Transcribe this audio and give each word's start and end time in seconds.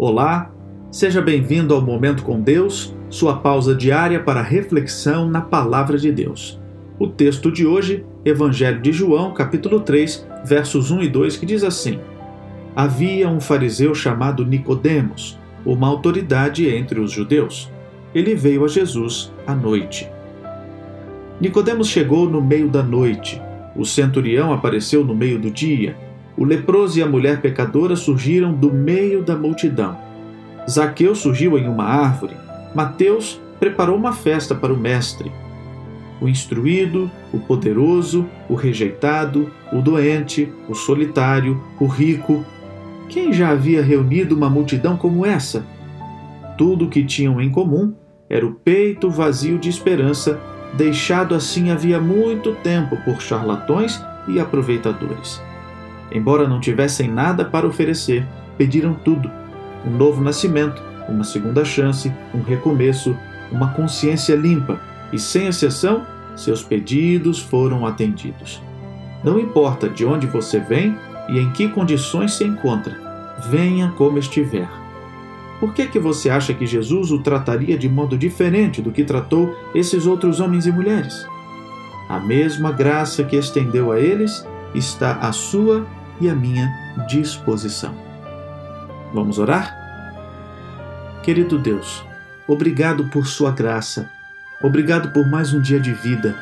Olá, 0.00 0.52
seja 0.92 1.20
bem-vindo 1.20 1.74
ao 1.74 1.82
Momento 1.82 2.22
com 2.22 2.40
Deus, 2.40 2.94
sua 3.10 3.38
pausa 3.38 3.74
diária 3.74 4.22
para 4.22 4.40
reflexão 4.40 5.28
na 5.28 5.40
Palavra 5.40 5.98
de 5.98 6.12
Deus. 6.12 6.56
O 7.00 7.08
texto 7.08 7.50
de 7.50 7.66
hoje, 7.66 8.06
Evangelho 8.24 8.80
de 8.80 8.92
João, 8.92 9.34
capítulo 9.34 9.80
3, 9.80 10.24
versos 10.44 10.92
1 10.92 11.02
e 11.02 11.08
2, 11.08 11.36
que 11.38 11.44
diz 11.44 11.64
assim: 11.64 11.98
Havia 12.76 13.28
um 13.28 13.40
fariseu 13.40 13.92
chamado 13.92 14.46
Nicodemos, 14.46 15.36
uma 15.66 15.88
autoridade 15.88 16.68
entre 16.68 17.00
os 17.00 17.10
judeus. 17.10 17.68
Ele 18.14 18.36
veio 18.36 18.64
a 18.64 18.68
Jesus 18.68 19.32
à 19.44 19.52
noite. 19.52 20.08
Nicodemos 21.40 21.88
chegou 21.88 22.30
no 22.30 22.40
meio 22.40 22.68
da 22.68 22.84
noite. 22.84 23.42
O 23.74 23.84
centurião 23.84 24.52
apareceu 24.52 25.04
no 25.04 25.12
meio 25.12 25.40
do 25.40 25.50
dia 25.50 25.96
o 26.38 26.44
leproso 26.44 27.00
e 27.00 27.02
a 27.02 27.06
mulher 27.06 27.40
pecadora 27.40 27.96
surgiram 27.96 28.54
do 28.54 28.72
meio 28.72 29.24
da 29.24 29.36
multidão. 29.36 29.98
Zaqueu 30.70 31.12
surgiu 31.12 31.58
em 31.58 31.68
uma 31.68 31.82
árvore. 31.82 32.36
Mateus 32.72 33.40
preparou 33.58 33.96
uma 33.96 34.12
festa 34.12 34.54
para 34.54 34.72
o 34.72 34.76
Mestre. 34.76 35.32
O 36.20 36.28
instruído, 36.28 37.10
o 37.32 37.40
poderoso, 37.40 38.24
o 38.48 38.54
rejeitado, 38.54 39.50
o 39.72 39.80
doente, 39.80 40.48
o 40.68 40.74
solitário, 40.74 41.60
o 41.80 41.86
rico. 41.86 42.44
Quem 43.08 43.32
já 43.32 43.50
havia 43.50 43.82
reunido 43.82 44.36
uma 44.36 44.48
multidão 44.48 44.96
como 44.96 45.26
essa? 45.26 45.66
Tudo 46.56 46.84
o 46.84 46.88
que 46.88 47.04
tinham 47.04 47.40
em 47.40 47.50
comum 47.50 47.94
era 48.30 48.46
o 48.46 48.52
peito 48.52 49.10
vazio 49.10 49.58
de 49.58 49.68
esperança, 49.68 50.38
deixado 50.74 51.34
assim 51.34 51.70
havia 51.70 52.00
muito 52.00 52.54
tempo 52.56 52.96
por 53.04 53.20
charlatões 53.20 54.00
e 54.28 54.38
aproveitadores. 54.38 55.47
Embora 56.10 56.48
não 56.48 56.60
tivessem 56.60 57.10
nada 57.10 57.44
para 57.44 57.66
oferecer, 57.66 58.26
pediram 58.56 58.94
tudo: 58.94 59.30
um 59.86 59.90
novo 59.90 60.22
nascimento, 60.22 60.82
uma 61.08 61.24
segunda 61.24 61.64
chance, 61.64 62.12
um 62.34 62.42
recomeço, 62.42 63.16
uma 63.50 63.72
consciência 63.72 64.34
limpa, 64.34 64.80
e 65.12 65.18
sem 65.18 65.46
exceção, 65.46 66.06
seus 66.36 66.62
pedidos 66.62 67.40
foram 67.40 67.86
atendidos. 67.86 68.62
Não 69.24 69.38
importa 69.38 69.88
de 69.88 70.04
onde 70.04 70.26
você 70.26 70.60
vem 70.60 70.96
e 71.28 71.38
em 71.38 71.50
que 71.50 71.68
condições 71.68 72.34
se 72.34 72.44
encontra, 72.44 72.96
venha 73.48 73.92
como 73.96 74.18
estiver. 74.18 74.68
Por 75.58 75.74
que, 75.74 75.86
que 75.86 75.98
você 75.98 76.30
acha 76.30 76.54
que 76.54 76.66
Jesus 76.66 77.10
o 77.10 77.18
trataria 77.18 77.76
de 77.76 77.88
modo 77.88 78.16
diferente 78.16 78.80
do 78.80 78.92
que 78.92 79.02
tratou 79.02 79.56
esses 79.74 80.06
outros 80.06 80.38
homens 80.38 80.66
e 80.66 80.72
mulheres? 80.72 81.26
A 82.08 82.20
mesma 82.20 82.70
graça 82.70 83.24
que 83.24 83.36
estendeu 83.36 83.90
a 83.90 83.98
eles 83.98 84.46
está 84.74 85.14
à 85.16 85.32
sua 85.32 85.84
e 86.20 86.28
à 86.28 86.34
minha 86.34 86.72
disposição. 87.08 87.94
Vamos 89.12 89.38
orar? 89.38 89.76
Querido 91.22 91.58
Deus, 91.58 92.02
obrigado 92.46 93.08
por 93.08 93.26
Sua 93.26 93.50
graça, 93.50 94.10
obrigado 94.62 95.12
por 95.12 95.28
mais 95.28 95.52
um 95.52 95.60
dia 95.60 95.80
de 95.80 95.92
vida. 95.92 96.36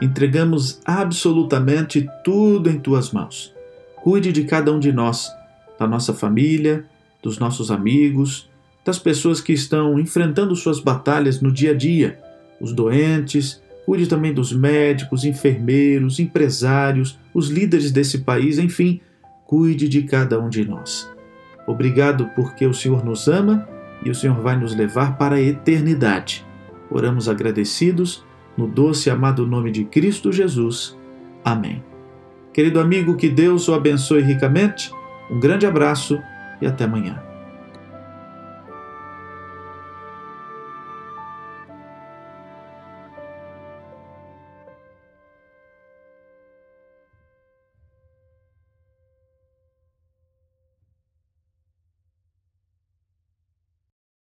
Entregamos 0.00 0.80
absolutamente 0.84 2.08
tudo 2.24 2.68
em 2.68 2.78
Tuas 2.78 3.12
mãos. 3.12 3.54
Cuide 3.96 4.32
de 4.32 4.44
cada 4.44 4.72
um 4.72 4.80
de 4.80 4.92
nós, 4.92 5.30
da 5.78 5.86
nossa 5.86 6.12
família, 6.12 6.84
dos 7.22 7.38
nossos 7.38 7.70
amigos, 7.70 8.50
das 8.84 8.98
pessoas 8.98 9.40
que 9.40 9.52
estão 9.52 9.98
enfrentando 9.98 10.56
suas 10.56 10.80
batalhas 10.80 11.40
no 11.40 11.52
dia 11.52 11.70
a 11.70 11.74
dia, 11.74 12.18
os 12.60 12.72
doentes, 12.72 13.62
cuide 13.84 14.06
também 14.06 14.32
dos 14.32 14.52
médicos, 14.52 15.24
enfermeiros, 15.24 16.18
empresários, 16.18 17.18
os 17.32 17.48
líderes 17.48 17.90
desse 17.90 18.18
país, 18.18 18.58
enfim, 18.58 19.00
cuide 19.52 19.86
de 19.86 20.04
cada 20.04 20.40
um 20.40 20.48
de 20.48 20.64
nós. 20.64 21.12
Obrigado 21.66 22.30
porque 22.34 22.64
o 22.64 22.72
Senhor 22.72 23.04
nos 23.04 23.28
ama 23.28 23.68
e 24.02 24.08
o 24.08 24.14
Senhor 24.14 24.40
vai 24.40 24.56
nos 24.56 24.74
levar 24.74 25.18
para 25.18 25.36
a 25.36 25.42
eternidade. 25.42 26.42
Oramos 26.90 27.28
agradecidos 27.28 28.24
no 28.56 28.66
doce 28.66 29.10
e 29.10 29.12
amado 29.12 29.46
nome 29.46 29.70
de 29.70 29.84
Cristo 29.84 30.32
Jesus. 30.32 30.98
Amém. 31.44 31.84
Querido 32.50 32.80
amigo, 32.80 33.14
que 33.14 33.28
Deus 33.28 33.68
o 33.68 33.74
abençoe 33.74 34.22
ricamente. 34.22 34.90
Um 35.30 35.38
grande 35.38 35.66
abraço 35.66 36.18
e 36.58 36.66
até 36.66 36.84
amanhã. 36.84 37.31